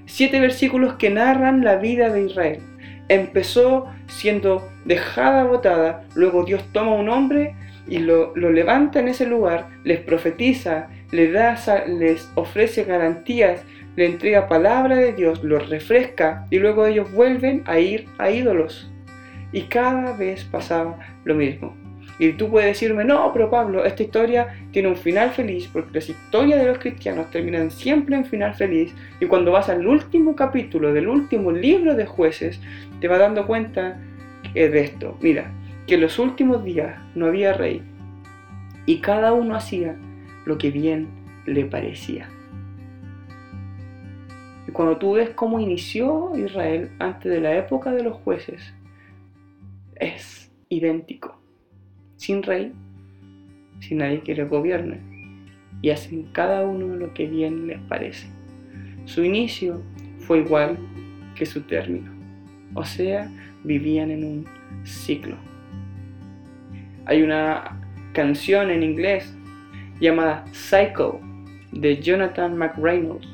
Siete 0.05 0.39
versículos 0.39 0.95
que 0.95 1.09
narran 1.09 1.63
la 1.63 1.77
vida 1.77 2.09
de 2.09 2.25
Israel. 2.25 2.59
Empezó 3.09 3.87
siendo 4.07 4.67
dejada 4.85 5.43
botada, 5.43 6.03
luego 6.15 6.45
Dios 6.45 6.63
toma 6.71 6.95
un 6.95 7.09
hombre 7.09 7.55
y 7.87 7.99
lo, 7.99 8.35
levanta 8.35 8.99
en 8.99 9.07
ese 9.07 9.25
lugar, 9.25 9.67
les 9.83 9.99
profetiza, 9.99 10.89
les, 11.11 12.31
ofrece 12.35 12.83
garantías, 12.83 13.63
le 13.95 14.05
entrega 14.05 14.47
palabra 14.47 14.95
de 14.95 15.13
Dios, 15.13 15.43
los 15.43 15.69
refresca 15.69 16.47
y 16.49 16.59
luego 16.59 16.85
ellos 16.85 17.11
vuelven 17.11 17.63
a 17.65 17.79
ir 17.79 18.07
a 18.17 18.29
ídolos. 18.29 18.91
Y 19.51 19.63
cada 19.63 20.13
vez 20.17 20.43
pasaba 20.43 20.99
lo 21.23 21.35
mismo. 21.35 21.75
Y 22.17 22.31
tú 22.33 22.49
puedes 22.49 22.67
decirme, 22.67 23.03
no, 23.03 23.31
pero 23.33 23.49
Pablo, 23.49 23.83
esta 23.83 24.03
historia 24.03 24.47
tiene 24.71 24.87
un 24.87 24.95
final 24.95 25.31
feliz, 25.31 25.69
porque 25.71 25.91
las 25.93 26.09
historias 26.09 26.61
de 26.61 26.67
los 26.67 26.77
cristianos 26.77 27.29
terminan 27.29 27.71
siempre 27.71 28.15
en 28.15 28.25
final 28.25 28.53
feliz. 28.55 28.93
Y 29.19 29.25
cuando 29.25 29.51
vas 29.51 29.69
al 29.69 29.85
último 29.85 30.35
capítulo 30.35 30.93
del 30.93 31.07
último 31.07 31.51
libro 31.51 31.93
de 31.93 32.05
jueces, 32.05 32.59
te 32.99 33.07
vas 33.07 33.19
dando 33.19 33.45
cuenta 33.45 33.99
de 34.53 34.79
esto. 34.79 35.17
Mira, 35.21 35.51
que 35.87 35.95
en 35.95 36.01
los 36.01 36.19
últimos 36.19 36.63
días 36.63 36.99
no 37.13 37.27
había 37.27 37.53
rey, 37.53 37.81
y 38.85 38.99
cada 38.99 39.33
uno 39.33 39.55
hacía 39.55 39.95
lo 40.45 40.57
que 40.57 40.71
bien 40.71 41.07
le 41.45 41.65
parecía. 41.65 42.29
Y 44.67 44.71
cuando 44.71 44.97
tú 44.97 45.13
ves 45.13 45.29
cómo 45.31 45.59
inició 45.59 46.35
Israel 46.35 46.91
antes 46.99 47.31
de 47.31 47.39
la 47.39 47.55
época 47.55 47.91
de 47.91 48.03
los 48.03 48.15
jueces, 48.17 48.73
es 49.95 50.51
idéntico 50.69 51.39
sin 52.17 52.43
rey, 52.43 52.73
sin 53.79 53.99
nadie 53.99 54.21
que 54.21 54.35
les 54.35 54.49
gobierne, 54.49 54.99
y 55.81 55.89
hacen 55.91 56.23
cada 56.31 56.65
uno 56.65 56.95
lo 56.95 57.13
que 57.13 57.27
bien 57.27 57.67
les 57.67 57.79
parece. 57.81 58.27
Su 59.05 59.23
inicio 59.23 59.81
fue 60.19 60.39
igual 60.39 60.77
que 61.35 61.45
su 61.45 61.61
término, 61.61 62.11
o 62.73 62.83
sea, 62.83 63.29
vivían 63.63 64.09
en 64.09 64.23
un 64.23 64.45
ciclo. 64.83 65.35
Hay 67.05 67.21
una 67.21 67.79
canción 68.13 68.71
en 68.71 68.83
inglés 68.83 69.35
llamada 69.99 70.45
Psycho 70.51 71.19
de 71.71 71.97
Jonathan 72.01 72.57
McReynolds. 72.57 73.27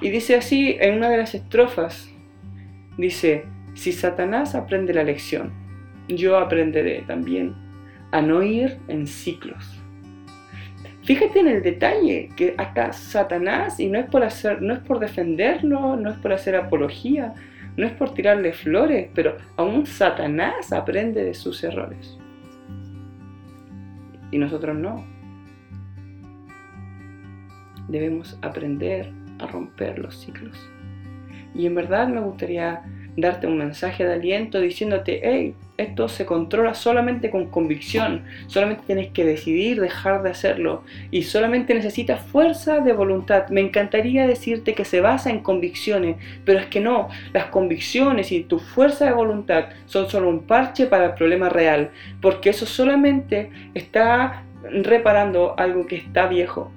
Y 0.00 0.10
dice 0.10 0.36
así 0.36 0.76
en 0.80 0.96
una 0.96 1.08
de 1.08 1.18
las 1.18 1.34
estrofas, 1.34 2.12
dice, 2.96 3.44
si 3.74 3.92
Satanás 3.92 4.54
aprende 4.54 4.92
la 4.92 5.04
lección, 5.04 5.52
yo 6.08 6.36
aprenderé 6.36 7.02
también 7.06 7.54
a 8.12 8.20
no 8.22 8.42
ir 8.42 8.78
en 8.88 9.06
ciclos. 9.06 9.80
Fíjate 11.02 11.40
en 11.40 11.48
el 11.48 11.62
detalle 11.62 12.28
que 12.36 12.54
hasta 12.58 12.92
Satanás, 12.92 13.80
y 13.80 13.88
no 13.88 13.98
es 13.98 14.06
por 14.06 14.22
hacer, 14.22 14.60
no 14.60 14.74
es 14.74 14.80
por 14.80 14.98
defenderlo, 14.98 15.96
no 15.96 16.10
es 16.10 16.18
por 16.18 16.32
hacer 16.32 16.54
apología, 16.54 17.32
no 17.76 17.86
es 17.86 17.92
por 17.92 18.12
tirarle 18.12 18.52
flores, 18.52 19.08
pero 19.14 19.36
aún 19.56 19.86
Satanás 19.86 20.72
aprende 20.72 21.24
de 21.24 21.34
sus 21.34 21.64
errores. 21.64 22.18
Y 24.30 24.38
nosotros 24.38 24.76
no. 24.76 25.04
Debemos 27.88 28.38
aprender 28.42 29.12
a 29.38 29.46
romper 29.46 29.98
los 29.98 30.18
ciclos. 30.18 30.58
Y 31.54 31.66
en 31.66 31.74
verdad 31.74 32.08
me 32.08 32.20
gustaría 32.20 32.82
darte 33.16 33.46
un 33.46 33.58
mensaje 33.58 34.04
de 34.04 34.14
aliento 34.14 34.60
diciéndote, 34.60 35.20
hey, 35.22 35.54
esto 35.78 36.08
se 36.08 36.26
controla 36.26 36.74
solamente 36.74 37.30
con 37.30 37.46
convicción, 37.46 38.24
solamente 38.48 38.82
tienes 38.84 39.10
que 39.12 39.24
decidir 39.24 39.80
dejar 39.80 40.24
de 40.24 40.30
hacerlo 40.30 40.82
y 41.12 41.22
solamente 41.22 41.72
necesitas 41.72 42.20
fuerza 42.20 42.80
de 42.80 42.92
voluntad. 42.92 43.48
Me 43.48 43.60
encantaría 43.60 44.26
decirte 44.26 44.74
que 44.74 44.84
se 44.84 45.00
basa 45.00 45.30
en 45.30 45.38
convicciones, 45.38 46.16
pero 46.44 46.58
es 46.58 46.66
que 46.66 46.80
no, 46.80 47.08
las 47.32 47.46
convicciones 47.46 48.32
y 48.32 48.42
tu 48.42 48.58
fuerza 48.58 49.04
de 49.04 49.12
voluntad 49.12 49.66
son 49.86 50.10
solo 50.10 50.28
un 50.28 50.40
parche 50.40 50.86
para 50.86 51.06
el 51.06 51.14
problema 51.14 51.48
real, 51.48 51.90
porque 52.20 52.50
eso 52.50 52.66
solamente 52.66 53.50
está 53.74 54.42
reparando 54.64 55.54
algo 55.56 55.86
que 55.86 55.96
está 55.96 56.26
viejo. 56.26 56.72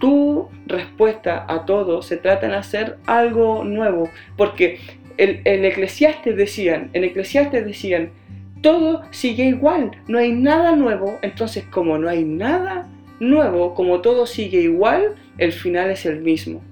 Tu 0.00 0.50
respuesta 0.66 1.46
a 1.48 1.64
todo 1.64 2.02
se 2.02 2.18
trata 2.18 2.44
en 2.44 2.52
hacer 2.52 2.98
algo 3.06 3.64
nuevo, 3.64 4.10
porque 4.36 4.80
en 5.18 5.64
Eclesiastes 5.64 6.36
decían, 6.36 6.90
en 6.92 7.04
Eclesiastes 7.04 7.64
decían, 7.64 8.10
todo 8.62 9.02
sigue 9.10 9.44
igual, 9.44 9.92
no 10.08 10.18
hay 10.18 10.32
nada 10.32 10.74
nuevo, 10.74 11.18
entonces 11.22 11.64
como 11.64 11.98
no 11.98 12.08
hay 12.08 12.24
nada 12.24 12.88
nuevo, 13.20 13.74
como 13.74 14.00
todo 14.00 14.26
sigue 14.26 14.60
igual, 14.60 15.14
el 15.38 15.52
final 15.52 15.90
es 15.90 16.06
el 16.06 16.20
mismo. 16.20 16.62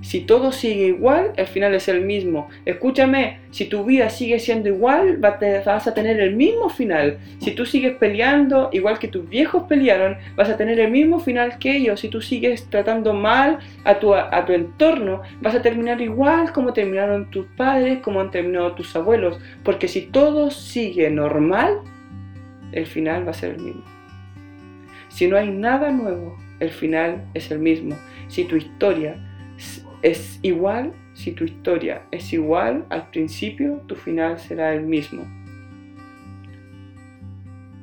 Si 0.00 0.20
todo 0.20 0.52
sigue 0.52 0.86
igual, 0.86 1.32
el 1.36 1.46
final 1.46 1.74
es 1.74 1.88
el 1.88 2.02
mismo. 2.02 2.48
Escúchame, 2.64 3.40
si 3.50 3.64
tu 3.64 3.84
vida 3.84 4.10
sigue 4.10 4.38
siendo 4.38 4.68
igual, 4.68 5.16
vas 5.16 5.86
a 5.86 5.94
tener 5.94 6.20
el 6.20 6.36
mismo 6.36 6.68
final. 6.68 7.18
Si 7.40 7.50
tú 7.50 7.66
sigues 7.66 7.96
peleando 7.96 8.70
igual 8.72 8.98
que 8.98 9.08
tus 9.08 9.28
viejos 9.28 9.64
pelearon, 9.64 10.16
vas 10.36 10.48
a 10.48 10.56
tener 10.56 10.78
el 10.78 10.90
mismo 10.90 11.18
final 11.18 11.58
que 11.58 11.76
ellos. 11.76 12.00
Si 12.00 12.08
tú 12.08 12.20
sigues 12.20 12.70
tratando 12.70 13.12
mal 13.12 13.58
a 13.84 13.98
tu, 13.98 14.14
a 14.14 14.44
tu 14.46 14.52
entorno, 14.52 15.22
vas 15.40 15.54
a 15.54 15.62
terminar 15.62 16.00
igual 16.00 16.52
como 16.52 16.72
terminaron 16.72 17.30
tus 17.30 17.46
padres, 17.56 17.98
como 17.98 18.20
han 18.20 18.30
terminado 18.30 18.72
tus 18.72 18.94
abuelos. 18.94 19.38
Porque 19.64 19.88
si 19.88 20.02
todo 20.02 20.50
sigue 20.50 21.10
normal, 21.10 21.80
el 22.72 22.86
final 22.86 23.26
va 23.26 23.32
a 23.32 23.34
ser 23.34 23.54
el 23.56 23.62
mismo. 23.62 23.84
Si 25.08 25.26
no 25.26 25.36
hay 25.36 25.50
nada 25.50 25.90
nuevo, 25.90 26.38
el 26.60 26.70
final 26.70 27.24
es 27.34 27.50
el 27.50 27.58
mismo. 27.58 27.96
Si 28.28 28.44
tu 28.44 28.56
historia 28.56 29.16
es 30.02 30.38
igual, 30.42 30.92
si 31.14 31.32
tu 31.32 31.44
historia 31.44 32.02
es 32.10 32.32
igual 32.32 32.86
al 32.90 33.08
principio, 33.10 33.82
tu 33.86 33.96
final 33.96 34.38
será 34.38 34.72
el 34.74 34.82
mismo. 34.82 35.24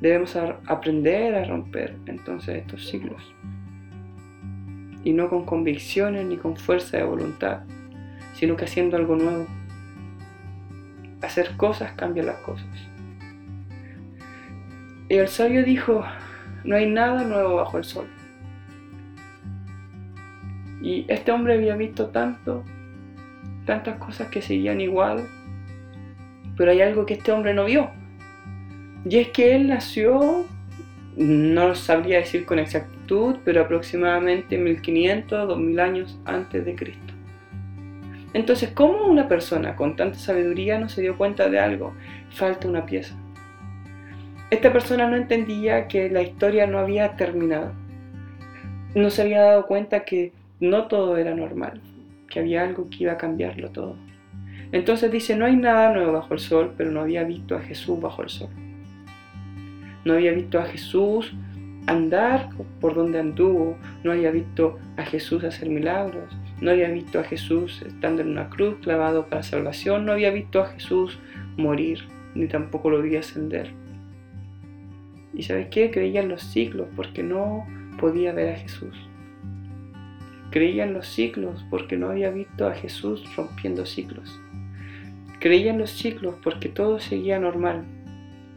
Debemos 0.00 0.36
aprender 0.36 1.34
a 1.34 1.44
romper 1.44 1.96
entonces 2.06 2.56
estos 2.56 2.86
ciclos. 2.88 3.22
y 5.04 5.12
no 5.12 5.28
con 5.28 5.44
convicciones 5.44 6.26
ni 6.26 6.36
con 6.36 6.56
fuerza 6.56 6.96
de 6.96 7.04
voluntad, 7.04 7.60
sino 8.34 8.56
que 8.56 8.64
haciendo 8.64 8.96
algo 8.96 9.14
nuevo. 9.14 9.46
Hacer 11.22 11.56
cosas 11.56 11.92
cambia 11.92 12.24
las 12.24 12.38
cosas. 12.38 12.66
Y 15.08 15.14
el 15.14 15.28
sabio 15.28 15.62
dijo, 15.62 16.04
no 16.64 16.74
hay 16.74 16.90
nada 16.90 17.22
nuevo 17.22 17.54
bajo 17.54 17.78
el 17.78 17.84
sol. 17.84 18.08
Y 20.86 21.04
este 21.08 21.32
hombre 21.32 21.54
había 21.54 21.74
visto 21.74 22.10
tanto, 22.10 22.62
tantas 23.64 23.98
cosas 23.98 24.28
que 24.28 24.40
seguían 24.40 24.80
igual, 24.80 25.26
pero 26.56 26.70
hay 26.70 26.80
algo 26.80 27.04
que 27.04 27.14
este 27.14 27.32
hombre 27.32 27.54
no 27.54 27.64
vio. 27.64 27.90
Y 29.04 29.16
es 29.16 29.30
que 29.30 29.56
él 29.56 29.66
nació, 29.66 30.46
no 31.16 31.74
sabría 31.74 32.18
decir 32.18 32.46
con 32.46 32.60
exactitud, 32.60 33.34
pero 33.44 33.62
aproximadamente 33.62 34.58
1500, 34.58 35.48
2000 35.48 35.80
años 35.80 36.20
antes 36.24 36.64
de 36.64 36.76
Cristo. 36.76 37.14
Entonces, 38.32 38.70
¿cómo 38.70 39.06
una 39.06 39.26
persona 39.26 39.74
con 39.74 39.96
tanta 39.96 40.20
sabiduría 40.20 40.78
no 40.78 40.88
se 40.88 41.02
dio 41.02 41.18
cuenta 41.18 41.48
de 41.48 41.58
algo? 41.58 41.94
Falta 42.30 42.68
una 42.68 42.86
pieza. 42.86 43.16
Esta 44.50 44.72
persona 44.72 45.08
no 45.08 45.16
entendía 45.16 45.88
que 45.88 46.08
la 46.10 46.22
historia 46.22 46.68
no 46.68 46.78
había 46.78 47.16
terminado. 47.16 47.72
No 48.94 49.10
se 49.10 49.22
había 49.22 49.40
dado 49.40 49.66
cuenta 49.66 50.04
que 50.04 50.30
no 50.60 50.86
todo 50.86 51.16
era 51.16 51.34
normal, 51.34 51.80
que 52.28 52.40
había 52.40 52.62
algo 52.62 52.88
que 52.88 53.04
iba 53.04 53.12
a 53.12 53.18
cambiarlo 53.18 53.70
todo. 53.70 53.96
Entonces 54.72 55.10
dice, 55.12 55.36
no 55.36 55.46
hay 55.46 55.56
nada 55.56 55.92
nuevo 55.92 56.12
bajo 56.12 56.34
el 56.34 56.40
sol, 56.40 56.74
pero 56.76 56.90
no 56.90 57.00
había 57.00 57.24
visto 57.24 57.56
a 57.56 57.60
Jesús 57.60 58.00
bajo 58.00 58.22
el 58.22 58.28
sol. 58.28 58.50
No 60.04 60.14
había 60.14 60.32
visto 60.32 60.58
a 60.58 60.64
Jesús 60.64 61.32
andar 61.86 62.50
por 62.80 62.94
donde 62.94 63.20
anduvo, 63.20 63.76
no 64.02 64.12
había 64.12 64.30
visto 64.30 64.78
a 64.96 65.04
Jesús 65.04 65.44
hacer 65.44 65.68
milagros, 65.68 66.36
no 66.60 66.70
había 66.70 66.88
visto 66.88 67.20
a 67.20 67.24
Jesús 67.24 67.82
estando 67.86 68.22
en 68.22 68.28
una 68.28 68.48
cruz 68.50 68.76
clavado 68.82 69.26
para 69.26 69.42
salvación, 69.42 70.04
no 70.04 70.12
había 70.12 70.30
visto 70.30 70.60
a 70.60 70.66
Jesús 70.66 71.18
morir, 71.56 72.00
ni 72.34 72.48
tampoco 72.48 72.90
lo 72.90 73.02
vi 73.02 73.16
ascender. 73.16 73.70
¿Y 75.32 75.42
sabes 75.42 75.68
qué? 75.70 75.90
Creía 75.90 76.22
en 76.22 76.28
los 76.28 76.42
ciclos 76.42 76.88
porque 76.96 77.22
no 77.22 77.66
podía 78.00 78.32
ver 78.32 78.54
a 78.54 78.58
Jesús. 78.58 78.96
Creía 80.50 80.84
en 80.84 80.94
los 80.94 81.06
ciclos 81.06 81.64
porque 81.70 81.96
no 81.96 82.10
había 82.10 82.30
visto 82.30 82.66
a 82.66 82.74
Jesús 82.74 83.24
rompiendo 83.36 83.84
ciclos. 83.84 84.40
Creía 85.40 85.70
en 85.70 85.78
los 85.78 85.90
ciclos 85.90 86.36
porque 86.42 86.68
todo 86.68 86.98
seguía 86.98 87.38
normal 87.38 87.84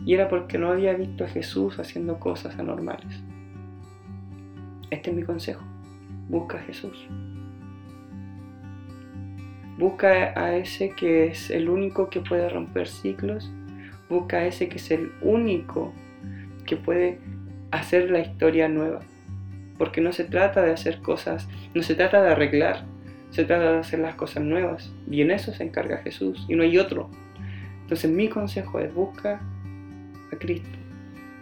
y 0.05 0.13
era 0.13 0.29
porque 0.29 0.58
no 0.58 0.69
había 0.69 0.93
visto 0.93 1.25
a 1.25 1.27
Jesús 1.27 1.77
haciendo 1.79 2.19
cosas 2.19 2.58
anormales. 2.58 3.22
Este 4.89 5.10
es 5.12 5.15
mi 5.15 5.24
consejo. 5.24 5.63
Busca 6.29 6.58
a 6.58 6.62
Jesús. 6.62 7.08
Busca 9.77 10.39
a 10.39 10.55
ese 10.55 10.91
que 10.91 11.27
es 11.27 11.50
el 11.50 11.69
único 11.69 12.10
que 12.10 12.22
puede 12.22 12.50
romper 12.50 12.88
ciclos. 12.88 13.51
Busca 14.10 14.38
a 14.38 14.46
ese 14.46 14.67
que 14.67 14.77
es 14.77 14.91
el 14.91 15.12
único 15.22 15.93
que 16.65 16.77
puede 16.77 17.19
hacer 17.72 18.12
la 18.12 18.19
historia 18.19 18.67
nueva. 18.67 19.01
Porque 19.79 20.00
no 20.00 20.13
se 20.13 20.25
trata 20.25 20.62
de 20.62 20.74
hacer 20.74 21.00
cosas, 21.01 21.50
no 21.74 21.81
se 21.81 21.95
trata 21.95 22.21
de 22.21 22.29
arreglar, 22.29 22.86
se 23.31 23.45
trata 23.45 23.71
de 23.71 23.77
hacer 23.79 24.00
las 24.00 24.13
cosas 24.13 24.43
nuevas. 24.43 24.93
Y 25.09 25.21
en 25.21 25.31
eso 25.31 25.51
se 25.51 25.63
encarga 25.63 25.98
Jesús 26.03 26.45
y 26.48 26.55
no 26.55 26.62
hay 26.62 26.77
otro. 26.77 27.09
Entonces 27.81 28.12
mi 28.12 28.27
consejo 28.27 28.79
es 28.79 28.93
busca 28.93 29.41
a 30.31 30.36
Cristo 30.38 30.77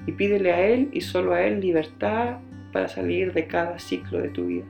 y 0.06 0.14
pídele 0.14 0.54
a 0.54 0.66
Él 0.66 0.90
y 0.94 1.02
solo 1.02 1.34
a 1.34 1.42
Él 1.42 1.60
libertad 1.60 2.38
para 2.72 2.88
salir 2.88 3.34
de 3.34 3.48
cada 3.48 3.80
ciclo 3.80 4.22
de 4.22 4.30
tu 4.30 4.46
vida. 4.46 4.66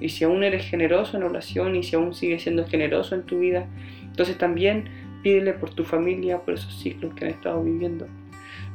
Y 0.00 0.10
si 0.10 0.24
aún 0.24 0.44
eres 0.44 0.64
generoso 0.64 1.16
en 1.16 1.24
oración 1.24 1.74
y 1.74 1.82
si 1.82 1.96
aún 1.96 2.14
sigues 2.14 2.42
siendo 2.42 2.66
generoso 2.66 3.14
en 3.14 3.22
tu 3.24 3.40
vida, 3.40 3.66
entonces 4.02 4.38
también 4.38 4.84
pídele 5.22 5.54
por 5.54 5.70
tu 5.70 5.84
familia, 5.84 6.38
por 6.38 6.54
esos 6.54 6.78
ciclos 6.78 7.14
que 7.14 7.24
han 7.24 7.30
estado 7.32 7.62
viviendo. 7.62 8.06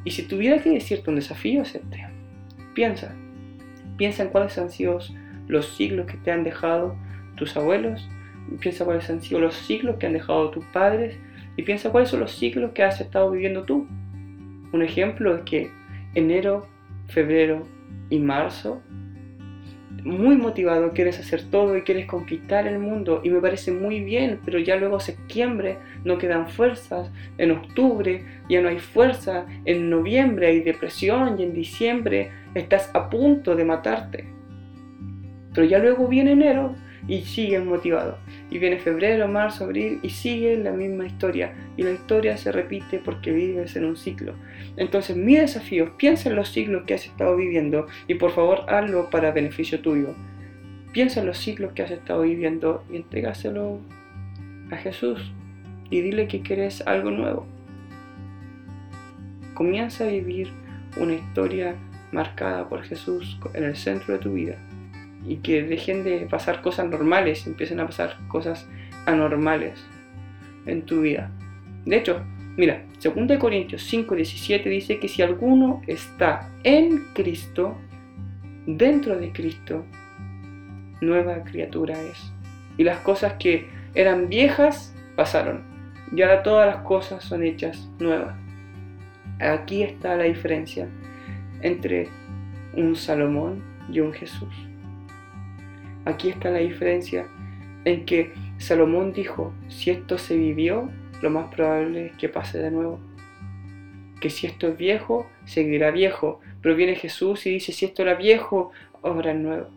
Y 0.03 0.11
si 0.11 0.23
tuviera 0.23 0.61
que 0.61 0.71
decirte 0.71 1.09
un 1.09 1.17
desafío 1.17 1.61
es 1.61 1.75
este. 1.75 2.07
Piensa, 2.73 3.15
piensa 3.99 4.23
en 4.23 4.29
cuáles 4.29 4.57
han 4.57 4.71
sido 4.71 4.97
los 5.47 5.75
siglos 5.75 6.07
que 6.07 6.17
te 6.17 6.31
han 6.31 6.45
dejado 6.45 6.95
tus 7.35 7.55
abuelos, 7.57 8.09
piensa 8.61 8.85
cuáles 8.85 9.09
han 9.09 9.21
sido 9.21 9.41
los 9.41 9.55
siglos 9.55 9.97
que 9.97 10.07
han 10.07 10.13
dejado 10.13 10.49
tus 10.51 10.63
padres 10.67 11.19
y 11.57 11.63
piensa 11.63 11.91
cuáles 11.91 12.09
son 12.09 12.21
los 12.21 12.31
siglos 12.31 12.71
que 12.73 12.83
has 12.83 13.01
estado 13.01 13.29
viviendo 13.29 13.63
tú. 13.63 13.85
Un 14.71 14.81
ejemplo 14.81 15.35
es 15.35 15.41
que 15.41 15.69
enero, 16.15 16.65
febrero 17.07 17.63
y 18.09 18.19
marzo 18.19 18.81
muy 20.03 20.37
motivado, 20.37 20.91
quieres 20.91 21.19
hacer 21.19 21.43
todo 21.49 21.77
y 21.77 21.81
quieres 21.81 22.05
conquistar 22.05 22.67
el 22.67 22.79
mundo 22.79 23.21
y 23.23 23.29
me 23.29 23.41
parece 23.41 23.71
muy 23.71 24.01
bien, 24.01 24.39
pero 24.45 24.59
ya 24.59 24.75
luego 24.75 24.99
septiembre 24.99 25.77
no 26.03 26.17
quedan 26.17 26.49
fuerzas, 26.49 27.11
en 27.37 27.51
octubre 27.51 28.23
ya 28.49 28.61
no 28.61 28.69
hay 28.69 28.79
fuerza, 28.79 29.45
en 29.65 29.89
noviembre 29.89 30.47
hay 30.47 30.61
depresión 30.61 31.39
y 31.39 31.43
en 31.43 31.53
diciembre 31.53 32.31
estás 32.53 32.91
a 32.93 33.09
punto 33.09 33.55
de 33.55 33.65
matarte. 33.65 34.27
Pero 35.53 35.65
ya 35.65 35.79
luego 35.79 36.07
viene 36.07 36.31
enero 36.31 36.75
y 37.07 37.21
sigues 37.21 37.63
motivado. 37.63 38.17
Y 38.49 38.59
viene 38.59 38.77
febrero, 38.77 39.27
marzo, 39.27 39.65
abril 39.65 39.99
y 40.01 40.09
sigue 40.09 40.57
la 40.57 40.71
misma 40.71 41.05
historia. 41.05 41.53
Y 41.77 41.83
la 41.83 41.91
historia 41.91 42.37
se 42.37 42.51
repite 42.51 42.99
porque 42.99 43.31
vives 43.31 43.75
en 43.75 43.85
un 43.85 43.97
ciclo. 43.97 44.33
Entonces 44.77 45.15
mi 45.15 45.35
desafío, 45.35 45.97
piensa 45.97 46.29
en 46.29 46.35
los 46.35 46.49
ciclos 46.49 46.83
que 46.85 46.93
has 46.93 47.05
estado 47.05 47.35
viviendo 47.35 47.87
y 48.07 48.15
por 48.15 48.31
favor 48.31 48.65
hazlo 48.67 49.09
para 49.09 49.31
beneficio 49.31 49.79
tuyo. 49.79 50.15
Piensa 50.91 51.21
en 51.21 51.27
los 51.27 51.37
ciclos 51.37 51.73
que 51.73 51.83
has 51.83 51.91
estado 51.91 52.21
viviendo 52.21 52.83
y 52.91 52.97
entrégaselo 52.97 53.79
a 54.71 54.77
Jesús 54.77 55.31
y 55.89 56.01
dile 56.01 56.27
que 56.27 56.41
quieres 56.41 56.85
algo 56.85 57.11
nuevo. 57.11 57.45
Comienza 59.53 60.05
a 60.05 60.07
vivir 60.07 60.51
una 60.97 61.13
historia 61.13 61.75
marcada 62.11 62.67
por 62.67 62.81
Jesús 62.83 63.39
en 63.53 63.65
el 63.65 63.75
centro 63.75 64.13
de 64.13 64.19
tu 64.19 64.33
vida 64.33 64.57
y 65.27 65.37
que 65.37 65.63
dejen 65.63 66.03
de 66.03 66.27
pasar 66.29 66.61
cosas 66.61 66.89
normales, 66.89 67.45
empiecen 67.45 67.79
a 67.79 67.85
pasar 67.85 68.17
cosas 68.27 68.67
anormales 69.05 69.83
en 70.65 70.83
tu 70.83 71.01
vida. 71.01 71.31
De 71.85 71.97
hecho, 71.97 72.23
mira, 72.57 72.83
2 73.01 73.37
Corintios 73.37 73.83
5, 73.83 74.15
17 74.15 74.69
dice 74.69 74.99
que 74.99 75.07
si 75.07 75.21
alguno 75.21 75.81
está 75.87 76.49
en 76.63 77.05
Cristo, 77.13 77.75
dentro 78.65 79.17
de 79.17 79.31
Cristo, 79.31 79.85
nueva 81.01 81.43
criatura 81.43 81.99
es. 82.01 82.31
Y 82.77 82.83
las 82.83 82.99
cosas 82.99 83.33
que 83.33 83.67
eran 83.95 84.29
viejas 84.29 84.95
pasaron. 85.15 85.63
Y 86.15 86.21
ahora 86.21 86.43
todas 86.43 86.67
las 86.67 86.83
cosas 86.83 87.23
son 87.23 87.43
hechas 87.43 87.89
nuevas. 87.99 88.35
Aquí 89.39 89.83
está 89.83 90.15
la 90.15 90.23
diferencia 90.23 90.87
entre 91.61 92.07
un 92.73 92.95
Salomón 92.95 93.63
y 93.91 93.99
un 93.99 94.13
Jesús. 94.13 94.68
Aquí 96.05 96.29
está 96.29 96.49
la 96.49 96.59
diferencia 96.59 97.27
en 97.85 98.05
que 98.05 98.33
Salomón 98.57 99.13
dijo, 99.13 99.53
si 99.67 99.89
esto 99.89 100.17
se 100.17 100.35
vivió, 100.35 100.89
lo 101.21 101.29
más 101.29 101.53
probable 101.53 102.07
es 102.07 102.11
que 102.13 102.29
pase 102.29 102.59
de 102.59 102.71
nuevo. 102.71 102.99
Que 104.21 104.29
si 104.29 104.47
esto 104.47 104.67
es 104.67 104.77
viejo, 104.77 105.27
seguirá 105.45 105.91
viejo. 105.91 106.39
Pero 106.61 106.75
viene 106.75 106.95
Jesús 106.95 107.45
y 107.45 107.51
dice, 107.51 107.71
si 107.71 107.85
esto 107.85 108.01
era 108.01 108.15
viejo, 108.15 108.71
ahora 109.01 109.31
es 109.31 109.39
nuevo. 109.39 109.67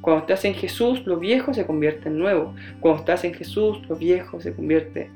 Cuando 0.00 0.20
estás 0.20 0.44
en 0.44 0.54
Jesús, 0.54 1.04
lo 1.06 1.18
viejo 1.18 1.52
se 1.52 1.66
convierte 1.66 2.08
en 2.08 2.18
nuevo. 2.18 2.54
Cuando 2.80 3.00
estás 3.00 3.24
en 3.24 3.34
Jesús, 3.34 3.82
lo 3.88 3.96
viejo 3.96 4.40
se 4.40 4.54
convierte 4.54 5.10